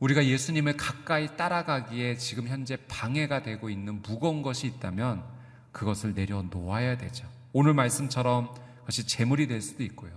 [0.00, 5.24] 우리가 예수님을 가까이 따라가기에 지금 현재 방해가 되고 있는 무거운 것이 있다면
[5.72, 7.26] 그것을 내려놓아야 되죠.
[7.52, 10.12] 오늘 말씀처럼 그것이 재물이 될 수도 있고요.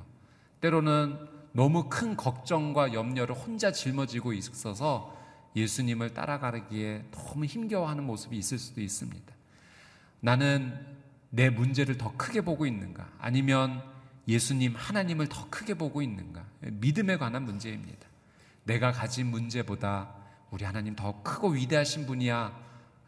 [0.61, 1.17] 때로는
[1.53, 5.15] 너무 큰 걱정과 염려를 혼자 짊어지고 있어서
[5.55, 9.33] 예수님을 따라가기에 너무 힘겨워하는 모습이 있을 수도 있습니다.
[10.19, 10.73] 나는
[11.29, 13.07] 내 문제를 더 크게 보고 있는가?
[13.19, 13.83] 아니면
[14.27, 16.45] 예수님, 하나님을 더 크게 보고 있는가?
[16.61, 18.07] 믿음에 관한 문제입니다.
[18.63, 20.15] 내가 가진 문제보다
[20.49, 22.57] 우리 하나님 더 크고 위대하신 분이야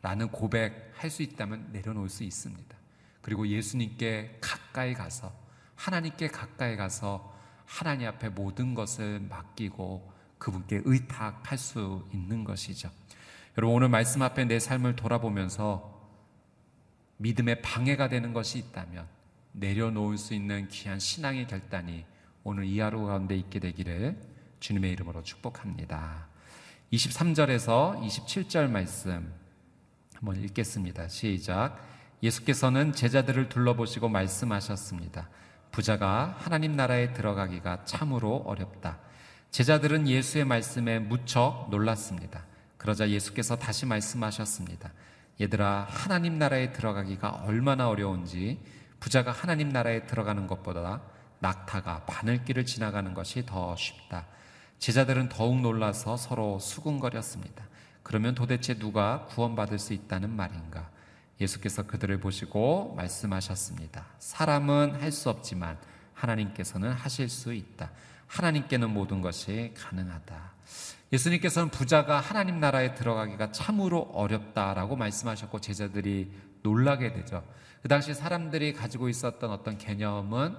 [0.02, 2.76] 라는 고백할 수 있다면 내려놓을 수 있습니다.
[3.22, 5.34] 그리고 예수님께 가까이 가서
[5.76, 7.34] 하나님께 가까이 가서
[7.66, 12.90] 하나님 앞에 모든 것을 맡기고 그분께 의탁할 수 있는 것이죠.
[13.58, 15.96] 여러분 오늘 말씀 앞에 내 삶을 돌아보면서
[17.18, 19.08] 믿음에 방해가 되는 것이 있다면
[19.54, 22.06] 내려놓을 수 있는 귀한 신앙의 결단이
[22.44, 24.20] 오늘 이 하루 가운데 있게 되기를
[24.60, 26.28] 주님의 이름으로 축복합니다.
[26.92, 29.34] 23절에서 27절 말씀
[30.14, 31.08] 한번 읽겠습니다.
[31.08, 31.80] 시작.
[32.22, 35.30] 예수께서는 제자들을 둘러보시고 말씀하셨습니다.
[35.76, 38.98] 부자가 하나님 나라에 들어가기가 참으로 어렵다.
[39.52, 42.46] 제자들은 예수의 말씀에 무척 놀랐습니다.
[42.78, 44.94] 그러자 예수께서 다시 말씀하셨습니다.
[45.42, 48.58] 얘들아, 하나님 나라에 들어가기가 얼마나 어려운지
[49.02, 51.02] 부자가 하나님 나라에 들어가는 것보다
[51.40, 54.28] 낙타가 바늘길을 지나가는 것이 더 쉽다.
[54.80, 57.66] 제자들은 더욱 놀라서 서로 수군거렸습니다.
[58.02, 60.90] 그러면 도대체 누가 구원받을 수 있다는 말인가?
[61.40, 64.06] 예수께서 그들을 보시고 말씀하셨습니다.
[64.20, 65.78] 사람은 할 수 없지만
[66.14, 67.92] 하나님께서는 하실 수 있다.
[68.28, 70.54] 하나님께는 모든 것이 가능하다.
[71.14, 76.32] 예수님께서는 부자가 하나님 나라에 들어가기가 참으로 어렵다라고 말씀하셨고 제자들이
[76.64, 77.44] 놀라게 되죠.
[77.82, 80.56] 그 당시 사람들이 가지고 있었던 어떤 개념은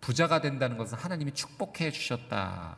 [0.00, 2.76] 부자가 된다는 것은 하나님이 축복해 주셨다.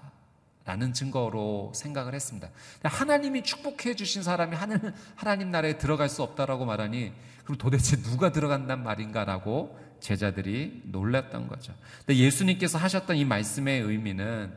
[0.66, 2.50] 라는 증거로 생각을 했습니다.
[2.82, 7.12] 하나님이 축복해 주신 사람이 하늘, 하나님 나라에 들어갈 수 없다라고 말하니
[7.44, 11.72] 그럼 도대체 누가 들어간단 말인가라고 제자들이 놀랐던 거죠.
[12.00, 14.52] 근데 예수님께서 하셨던 이 말씀의 의미는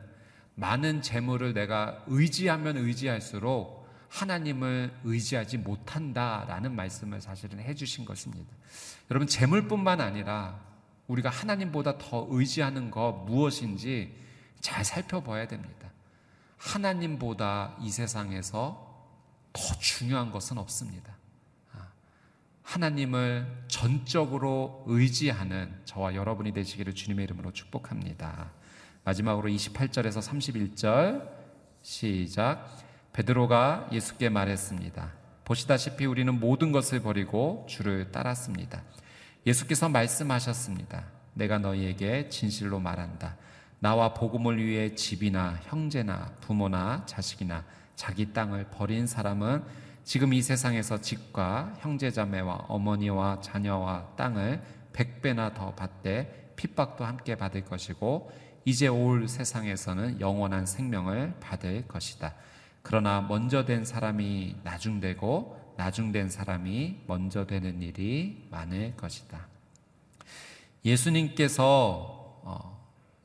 [0.56, 8.52] 많은 재물을 내가 의지하면 의지할수록 하나님을 의지하지 못한다라는 말씀을 사실은 해주신 것입니다.
[9.12, 10.58] 여러분 재물뿐만 아니라
[11.06, 14.16] 우리가 하나님보다 더 의지하는 것 무엇인지
[14.60, 15.89] 잘 살펴봐야 됩니다.
[16.60, 18.88] 하나님보다 이 세상에서
[19.52, 21.14] 더 중요한 것은 없습니다.
[21.72, 21.88] 아,
[22.62, 28.52] 하나님을 전적으로 의지하는 저와 여러분이 되시기를 주님의 이름으로 축복합니다.
[29.04, 31.28] 마지막으로 28절에서 31절
[31.82, 32.68] 시작.
[33.14, 35.12] 베드로가 예수께 말했습니다.
[35.44, 38.82] 보시다시피 우리는 모든 것을 버리고 주를 따랐습니다.
[39.46, 41.04] 예수께서 말씀하셨습니다.
[41.34, 43.36] 내가 너희에게 진실로 말한다.
[43.80, 47.64] 나와 복음을 위해 집이나 형제나 부모나 자식이나
[47.96, 49.64] 자기 땅을 버린 사람은
[50.04, 54.62] 지금 이 세상에서 집과 형제자매와 어머니와 자녀와 땅을
[54.92, 58.30] 백배나 더 받되 핍박도 함께 받을 것이고
[58.66, 62.34] 이제 올 세상에서는 영원한 생명을 받을 것이다.
[62.82, 69.46] 그러나 먼저 된 사람이 나중되고 나중된 사람이 먼저 되는 일이 많을 것이다.
[70.84, 71.64] 예수님께서
[72.42, 72.79] 어,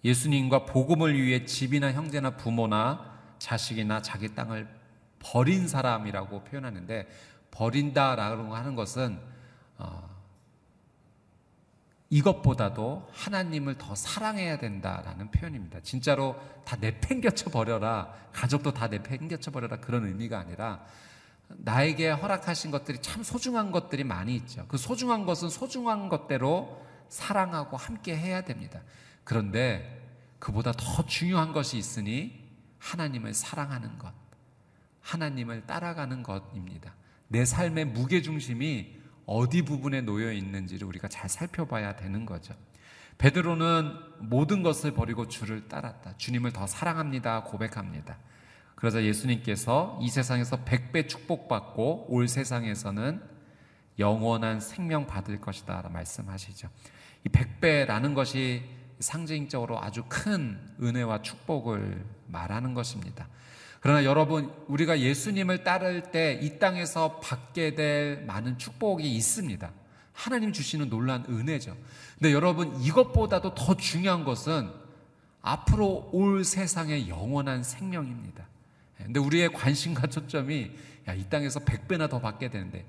[0.05, 4.67] 예수님과 복음을 위해 집이나 형제나 부모나 자식이나 자기 땅을
[5.17, 7.07] 버린 사람이라고 표현하는데
[7.49, 9.19] 버린다라고 하는 것은
[9.79, 10.15] 어,
[12.11, 15.79] 이것보다도 하나님을 더 사랑해야 된다라는 표현입니다.
[15.81, 18.13] 진짜로 다 내팽겨쳐 버려라.
[18.31, 19.77] 가족도 다 내팽겨쳐 버려라.
[19.77, 20.85] 그런 의미가 아니라
[21.47, 24.65] 나에게 허락하신 것들이 참 소중한 것들이 많이 있죠.
[24.67, 28.81] 그 소중한 것은 소중한 것대로 사랑하고 함께 해야 됩니다.
[29.25, 29.91] 그런데
[30.39, 32.45] 그보다 더 중요한 것이 있으니
[32.79, 34.13] 하나님을 사랑하는 것,
[35.01, 36.93] 하나님을 따라가는 것입니다.
[37.27, 42.53] 내 삶의 무게중심이 어디 부분에 놓여 있는지를 우리가 잘 살펴봐야 되는 거죠.
[43.17, 46.17] 베드로는 모든 것을 버리고 주를 따랐다.
[46.17, 47.43] 주님을 더 사랑합니다.
[47.43, 48.17] 고백합니다.
[48.75, 53.23] 그러자 예수님께서 이 세상에서 백배 축복받고 올 세상에서는
[53.97, 55.89] 영원한 생명 받을 것이다.
[55.91, 56.69] 말씀하시죠.
[57.25, 58.63] 이 백배라는 것이
[58.99, 63.27] 상징적으로 아주 큰 은혜와 축복을 말하는 것입니다.
[63.81, 69.71] 그러나 여러분, 우리가 예수님을 따를 때 이 땅에서 받게 될 많은 축복이 있습니다.
[70.13, 71.75] 하나님 주시는 놀란 은혜죠.
[72.17, 74.71] 근데 여러분, 이것보다도 더 중요한 것은
[75.41, 78.47] 앞으로 올 세상의 영원한 생명입니다.
[78.97, 80.71] 근데 우리의 관심과 초점이
[81.07, 82.85] 야, 이 땅에서 100배나 더 받게 되는데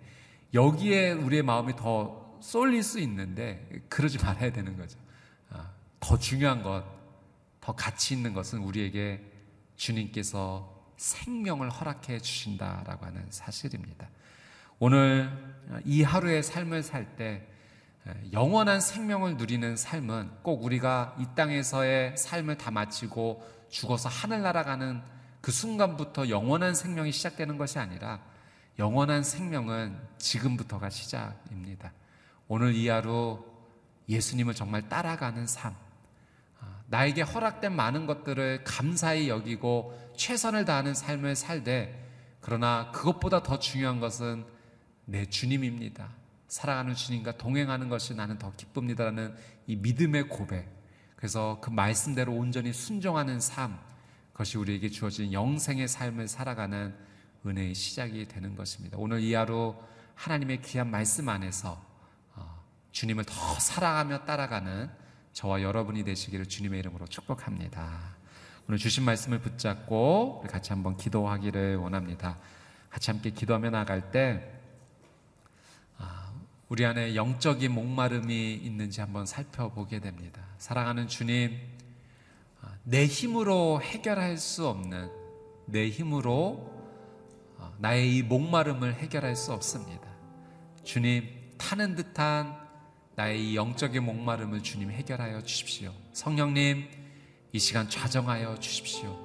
[0.55, 4.99] 여기에 우리의 마음이 더 쏠릴 수 있는데 그러지 말아야 되는 거죠.
[6.01, 6.85] 아, 더 중요한 것,
[7.61, 9.23] 더 가치 있는 것은 우리에게
[9.77, 14.09] 주님께서 생명을 허락해 주신다라고 하는 사실입니다.
[14.79, 15.31] 오늘
[15.85, 17.47] 이 하루의 삶을 살 때
[18.33, 25.03] 영원한 생명을 누리는 삶은 꼭 우리가 이 땅에서의 삶을 다 마치고 죽어서 하늘 날아가는
[25.41, 28.21] 그 순간부터 영원한 생명이 시작되는 것이 아니라
[28.79, 31.93] 영원한 생명은 지금부터가 시작입니다.
[32.47, 33.45] 오늘 이 하루
[34.09, 35.75] 예수님을 정말 따라가는 삶,
[36.89, 42.05] 나에게 허락된 많은 것들을 감사히 여기고 최선을 다하는 삶을 살되
[42.41, 44.45] 그러나 그것보다 더 중요한 것은
[45.05, 46.11] 내 주님입니다.
[46.49, 49.35] 사랑하는 주님과 동행하는 것이 나는 더 기쁩니다라는
[49.67, 50.69] 이 믿음의 고백.
[51.17, 53.79] 그래서 그 말씀대로 온전히 순종하는 삶,
[54.33, 56.95] 그것이 우리에게 주어진 영생의 삶을 살아가는
[57.45, 58.97] 은혜의 시작이 되는 것입니다.
[58.99, 59.75] 오늘 이 하루
[60.15, 61.83] 하나님의 귀한 말씀 안에서
[62.35, 64.91] 어, 주님을 더 사랑하며 따라가는
[65.37, 68.17] 저와 여러분이 되시기를 주님의 이름으로 축복합니다.
[68.67, 72.39] 오늘 주신 말씀을 붙잡고 같이 한번 기도하기를 원합니다.
[72.89, 74.51] 같이 함께 기도하며 나갈 때
[75.99, 76.33] 아,
[76.71, 80.41] 우리 안에 영적인 목마름이 있는지 한번 살펴보게 됩니다.
[80.57, 81.61] 사랑하는 주님,
[82.63, 85.11] 아, 내 힘으로 해결할 수 없는
[85.67, 86.73] 내 힘으로
[87.59, 90.09] 아, 나의 이 목마름을 해결할 수 없습니다.
[90.83, 92.66] 주님, 타는 듯한
[93.17, 95.93] 나의 이 영적인 목마름을 주님 해결하여 주십시오.
[96.13, 96.87] 성령님,
[97.53, 99.19] 이 시간 좌정하여 주십시오.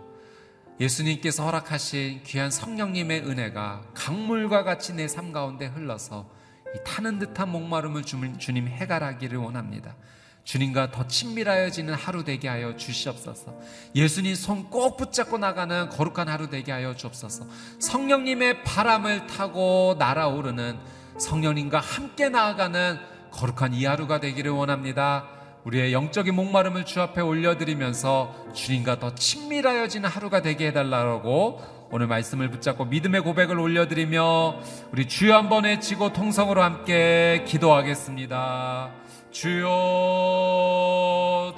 [0.79, 6.29] 예수님께서 허락하신 귀한 성령님의 은혜가 강물과 같이 내 삶 가운데 흘러서
[6.73, 9.97] 이 타는 듯한 목마름을 주님 해결하기를 원합니다.
[10.45, 13.59] 주님과 더 친밀하여지는 하루 되게 하여 주시옵소서.
[13.93, 17.45] 예수님 손 꼭 붙잡고 나가는 거룩한 하루 되게 하여 주옵소서.
[17.79, 20.79] 성령님의 바람을 타고 날아오르는
[21.19, 25.25] 성령님과 함께 나아가는 거룩한 이 하루가 되기를 원합니다.
[25.63, 32.85] 우리의 영적인 목마름을 주 앞에 올려드리면서 주님과 더 친밀하여지는 하루가 되게 해달라고 오늘 말씀을 붙잡고
[32.85, 34.59] 믿음의 고백을 올려드리며
[34.91, 38.91] 우리 주여 한번 외치고 통성으로 함께 기도하겠습니다.
[39.31, 39.67] 주여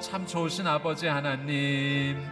[0.00, 2.22] 참 좋으신 아버지 하나님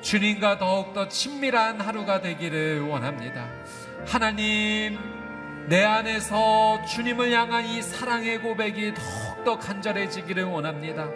[0.00, 3.46] 주님과 더욱더 친밀한 하루가 되기를 원합니다.
[4.06, 4.98] 하나님
[5.66, 11.08] 내 안에서 주님을 향한 이 사랑의 고백이 더욱더 간절해지기를 원합니다.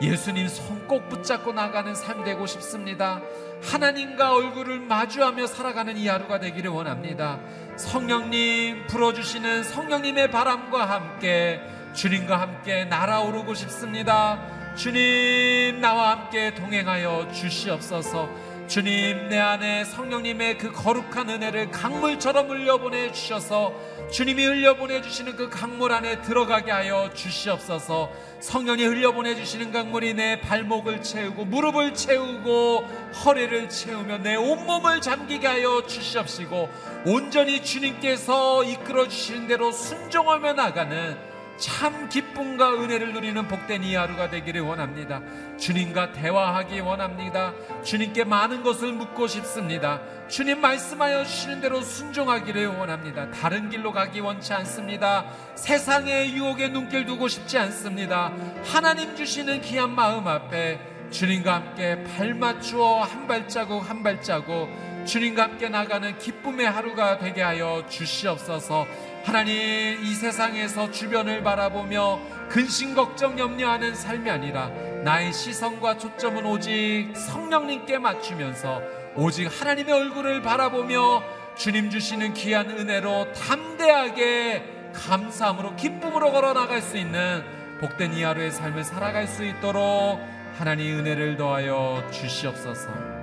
[0.00, 3.20] 예수님 손 꼭 붙잡고 나가는 삶 되고 싶습니다.
[3.62, 7.38] 하나님과 얼굴을 마주하며 살아가는 이 하루가 되기를 원합니다.
[7.76, 11.60] 성령님 불어주시는 성령님의 바람과 함께
[11.92, 14.40] 주님과 함께 날아오르고 싶습니다.
[14.74, 18.28] 주님 나와 함께 동행하여 주시옵소서.
[18.70, 23.74] 주님 내 안에 성령님의 그 거룩한 은혜를 강물처럼 흘려보내 주셔서
[24.12, 28.12] 주님이 흘려보내 주시는 그 강물 안에 들어가게 하여 주시옵소서.
[28.38, 32.86] 성령이 흘려보내 주시는 강물이 내 발목을 채우고 무릎을 채우고
[33.24, 36.68] 허리를 채우며 내 온몸을 잠기게 하여 주시옵시고
[37.06, 41.29] 온전히 주님께서 이끌어 주시는 대로 순종하며 나가는
[41.60, 45.20] 참 기쁨과 은혜를 누리는 복된 이 하루가 되기를 원합니다.
[45.58, 47.52] 주님과 대화하기 원합니다.
[47.84, 50.00] 주님께 많은 것을 묻고 싶습니다.
[50.28, 53.30] 주님 말씀하여 주시는 대로 순종하기를 원합니다.
[53.30, 55.26] 다른 길로 가기 원치 않습니다.
[55.54, 58.32] 세상의 유혹에 눈길 두고 싶지 않습니다.
[58.64, 60.80] 하나님 주시는 귀한 마음 앞에
[61.10, 64.70] 주님과 함께 발 맞추어 한 발자국 한 발자국
[65.04, 68.86] 주님과 함께 나가는 기쁨의 하루가 되게 하여 주시옵소서.
[69.24, 74.68] 하나님 이 세상에서 주변을 바라보며 근심 걱정 염려하는 삶이 아니라
[75.04, 78.82] 나의 시선과 초점은 오직 성령님께 맞추면서
[79.16, 81.22] 오직 하나님의 얼굴을 바라보며
[81.56, 87.44] 주님 주시는 귀한 은혜로 담대하게 감사함으로 기쁨으로 걸어 나갈 수 있는
[87.80, 90.20] 복된 이 하루의 삶을 살아갈 수 있도록
[90.58, 93.19] 하나님 은혜를 더하여 주시옵소서.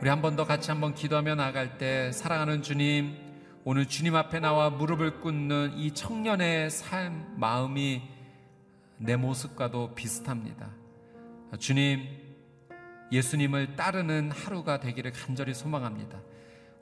[0.00, 3.16] 우리 한 번 더 같이 한번 기도하며 나갈 때 사랑하는 주님
[3.64, 8.02] 오늘 주님 앞에 나와 무릎을 꿇는 이 청년의 삶, 마음이
[8.96, 10.70] 내 모습과도 비슷합니다.
[11.58, 12.06] 주님,
[13.12, 16.20] 예수님을 따르는 하루가 되기를 간절히 소망합니다.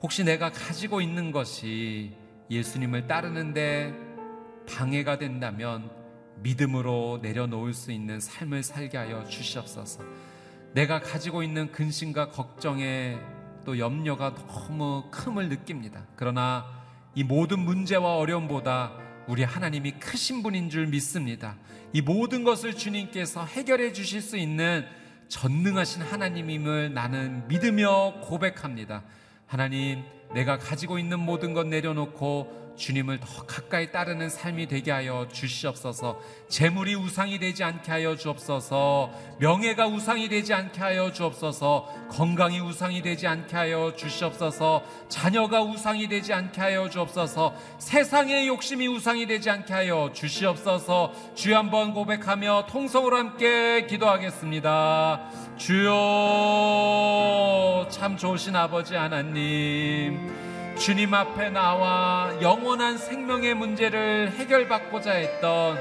[0.01, 2.13] 혹시 내가 가지고 있는 것이
[2.49, 3.93] 예수님을 따르는데
[4.69, 5.89] 방해가 된다면
[6.41, 10.03] 믿음으로 내려놓을 수 있는 삶을 살게 하여 주시옵소서.
[10.73, 13.17] 내가 가지고 있는 근심과 걱정에
[13.65, 16.05] 또 염려가 너무 큼을 느낍니다.
[16.15, 16.65] 그러나
[17.15, 18.93] 이 모든 문제와 어려움보다
[19.27, 21.57] 우리 하나님이 크신 분인 줄 믿습니다.
[21.93, 24.85] 이 모든 것을 주님께서 해결해 주실 수 있는
[25.27, 29.03] 전능하신 하나님임을 나는 믿으며 고백합니다.
[29.45, 30.03] 하나님,
[30.33, 36.21] 내가 가지고 있는 모든 것 내려놓고 주님을 더 가까이 따르는 삶이 되게 하여 주시옵소서.
[36.47, 39.11] 재물이 우상이 되지 않게 하여 주옵소서.
[39.39, 42.07] 명예가 우상이 되지 않게 하여 주옵소서.
[42.09, 44.83] 건강이 우상이 되지 않게 하여 주시옵소서.
[45.09, 47.55] 자녀가 우상이 되지 않게 하여 주옵소서.
[47.79, 51.13] 세상의 욕심이 우상이 되지 않게 하여 주시옵소서.
[51.35, 55.31] 주여 한번 고백하며 통성으로 함께 기도하겠습니다.
[55.57, 55.97] 주여
[57.89, 60.46] 참 좋으신 아버지 하나님.
[60.79, 65.77] 주님 앞에 나와 영원한 생명의 문제를 해결받고자 했던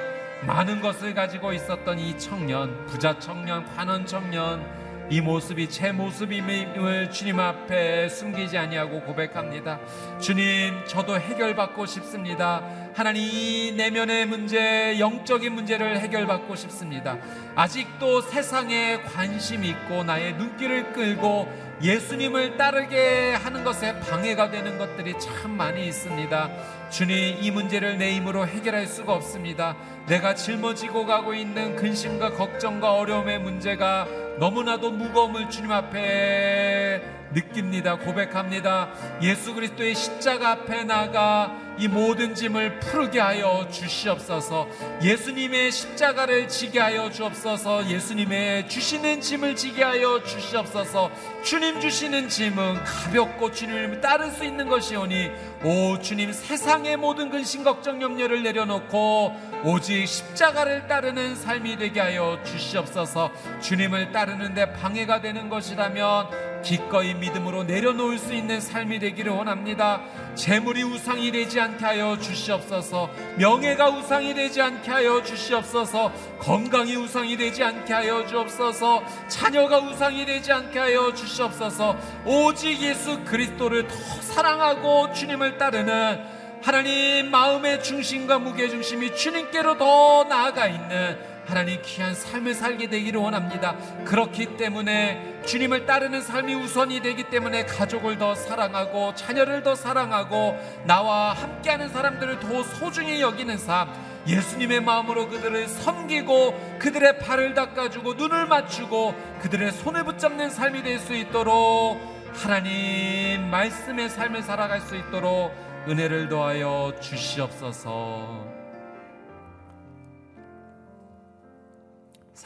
[0.46, 4.64] 많은 것을 가지고 있었던 이 청년, 부자 청년, 관원 청년,
[5.08, 9.78] 이 모습이 제 모습임을 주님 앞에 숨기지 아니하고 고백합니다.
[10.18, 12.62] 주님, 저도 해결받고 싶습니다.
[12.92, 17.18] 하나님, 이 내면의 문제, 영적인 문제를 해결받고 싶습니다.
[17.54, 25.50] 아직도 세상에 관심 있고 나의 눈길을 끌고 예수님을 따르게 하는 것에 방해가 되는 것들이 참
[25.50, 26.50] 많이 있습니다.
[26.88, 29.76] 주님, 이 문제를 내 힘으로 해결할 수가 없습니다.
[30.06, 34.06] 내가 짊어지고 가고 있는 근심과 걱정과 어려움의 문제가
[34.38, 37.02] 너무나도 무거움을 주님 앞에
[37.34, 37.98] 느낍니다.
[37.98, 38.88] 고백합니다.
[39.20, 44.66] 예수 그리스도의 십자가 앞에 나가 이 모든 짐을 풀게 하여 주시옵소서.
[45.02, 47.88] 예수님의 십자가를 지게 하여 주옵소서.
[47.88, 51.10] 예수님의 주시는 짐을 지게 하여 주시옵소서.
[51.42, 55.30] 주님 주시는 짐은 가볍고 주님을 따를 수 있는 것이오니
[55.64, 63.30] 오 주님 세상의 모든 근심 걱정 염려를 내려놓고 오직 십자가를 따르는 삶이 되게 하여 주시옵소서.
[63.60, 70.00] 주님을 따르는데 방해가 되는 것이라면 기꺼이 믿음으로 내려놓을 수 있는 삶이 되기를 원합니다.
[70.34, 73.08] 재물이 우상이 되지 않게 하여 주시옵소서.
[73.38, 76.10] 명예가 우상이 되지 않게 하여 주시옵소서.
[76.40, 79.04] 건강이 우상이 되지 않게 하여 주옵소서.
[79.28, 81.96] 자녀가 우상이 되지 않게 하여 주시옵소서.
[82.24, 86.20] 오직 예수 그리스도를 더 사랑하고 주님을 따르는
[86.64, 93.76] 하나님 마음의 중심과 무게 중심이 주님께로 더 나아가 있는 하나님 귀한 삶을 살게 되기를 원합니다.
[94.04, 101.32] 그렇기 때문에 주님을 따르는 삶이 우선이 되기 때문에 가족을 더 사랑하고 자녀를 더 사랑하고 나와
[101.32, 103.88] 함께하는 사람들을 더 소중히 여기는 삶
[104.26, 111.14] 예수님의 마음으로 그들을 섬기고 그들의 발을 닦아주고 눈을 맞추고 그들의 손을 붙잡는 삶이 될 수
[111.14, 112.00] 있도록
[112.32, 115.52] 하나님 말씀의 삶을 살아갈 수 있도록
[115.88, 118.55] 은혜를 더하여 주시옵소서.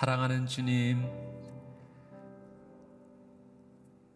[0.01, 1.07] 사랑하는 주님,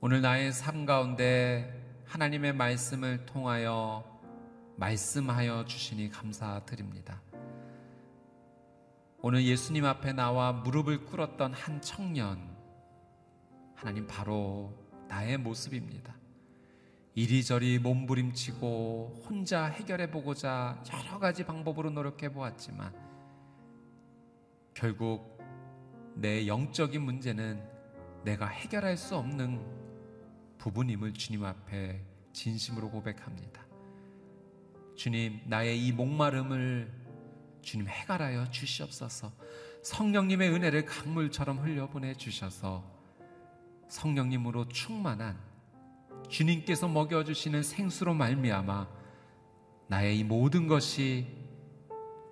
[0.01, 4.03] 오늘 나의 삶 가운데 하나님의 말씀을 통하여
[4.77, 7.21] 말씀하여 주시니 감사드립니다.
[9.21, 12.57] 오늘 예수님 앞에 나와 무릎을 꿇었던 한 청년,
[13.75, 14.73] 하나님 바로
[15.09, 16.17] 나의 모습입니다.
[17.15, 22.91] 이리저리 몸부림치고 혼자 해결해 보고자 여러 가지 방법으로 노력해 보았지만
[24.73, 25.34] 결국
[26.15, 27.63] 내 영적인 문제는
[28.25, 29.61] 내가 해결할 수 없는
[30.59, 32.03] 부분임을 주님 앞에
[32.33, 33.65] 진심으로 고백합니다.
[34.97, 36.91] 주님, 나의 이 목마름을
[37.63, 39.33] 주님 해갈하여 주시옵소서.
[39.83, 42.85] 성령님의 은혜를 강물처럼 흘려보내 주셔서
[43.89, 45.39] 성령님으로 충만한
[46.29, 48.89] 주님께서 먹여 주시는 생수로 말미암아
[49.89, 51.27] 나의 이 모든 것이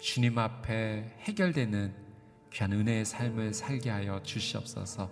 [0.00, 2.01] 주님 앞에 해결되는
[2.52, 5.10] 귀한 은혜의 삶을 살게 하여 주시옵소서.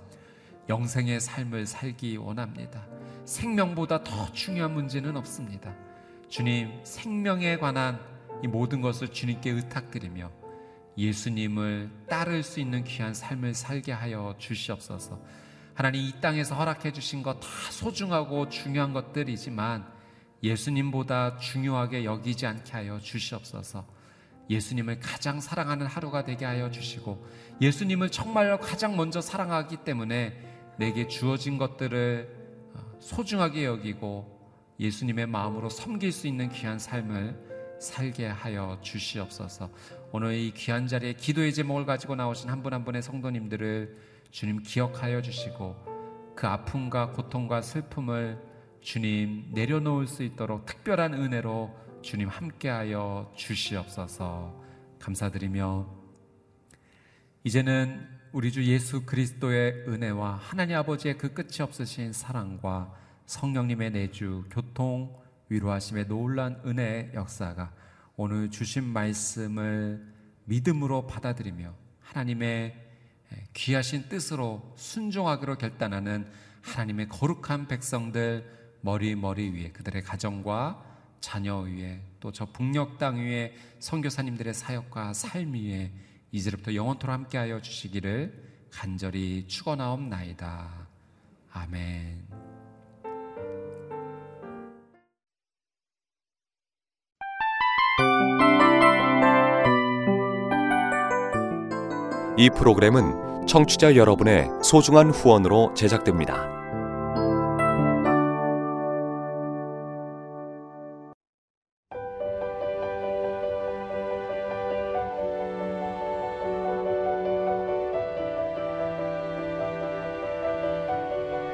[0.68, 2.86] 영생의 삶을 살기 원합니다.
[3.24, 5.74] 생명보다 더 중요한 문제는 없습니다.
[6.28, 7.98] 주님, 생명에 관한
[8.42, 10.30] 이 모든 것을 주님께 의탁드리며
[10.96, 15.18] 예수님을 따를 수 있는 귀한 삶을 살게 하여 주시옵소서.
[15.74, 19.86] 하나님 이 땅에서 허락해 주신 것 다 소중하고 중요한 것들이지만
[20.42, 23.86] 예수님보다 중요하게 여기지 않게 하여 주시옵소서.
[24.48, 27.24] 예수님을 가장 사랑하는 하루가 되게 하여 주시고
[27.60, 30.34] 예수님을 정말로 가장 먼저 사랑하기 때문에
[30.78, 34.40] 내게 주어진 것들을 어, 소중하게 여기고
[34.80, 39.70] 예수님의 마음으로 섬길 수 있는 귀한 삶을 살게 하여 주시옵소서.
[40.12, 43.96] 오늘 이 귀한 자리에 기도의 제목을 가지고 나오신 한 분한 분의 성도님들을
[44.30, 48.38] 주님 기억하여 주시고 그 아픔과 고통과 슬픔을
[48.80, 51.70] 주님 내려놓을 수 있도록 특별한 은혜로
[52.02, 54.58] 주님 함께하여 주시옵소서.
[54.98, 55.86] 감사드리며
[57.44, 62.94] 이제는 우리 주 예수 그리스도의 은혜와 하나님 아버지의 그 끝이 없으신 사랑과
[63.26, 65.14] 성령님의 내주 교통
[65.48, 67.72] 위로하심의 놀란 은혜의 역사가
[68.16, 70.06] 오늘 주신 말씀을
[70.44, 72.76] 믿음으로 받아들이며 하나님의
[73.54, 76.26] 귀하신 뜻으로 순종하기로 결단하는
[76.62, 80.89] 하나님의 거룩한 백성들 머리 머리 위에 그들의 가정과
[81.20, 85.90] 자녀 위에 또 저 북녘 땅 위에 선교사님들의 사역과 삶 위에
[86.32, 90.88] 이제부터 영원토록 함께하여 주시기를 간절히 축원하옵나이다.
[91.52, 92.28] 아멘.
[102.36, 106.59] 이 프로그램은 청취자 여러분의 소중한 후원으로 제작됩니다.